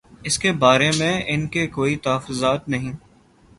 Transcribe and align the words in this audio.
اس 0.23 0.37
بارے 0.51 0.89
میں 0.99 1.21
ان 1.27 1.47
کے 1.47 1.67
کوئی 1.67 1.95
تحفظات 1.95 2.69
نہیں۔ 2.69 2.93